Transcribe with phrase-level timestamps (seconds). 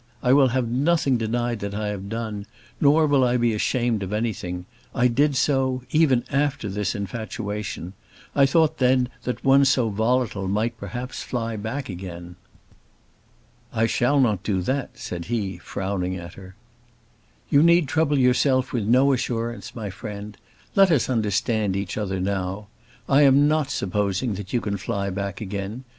[0.23, 2.47] I will have nothing denied that I have done,
[2.79, 4.65] nor will I be ashamed of anything.
[4.95, 7.93] I did do so, even after this infatuation.
[8.35, 12.35] I thought then that one so volatile might perhaps fly back again."
[13.71, 16.55] "I shall not do that," said he, frowning at her.
[17.51, 20.35] "You need trouble yourself with no assurance, my friend.
[20.73, 22.69] Let us understand each other now.
[23.07, 25.83] I am not now supposing that you can fly back again.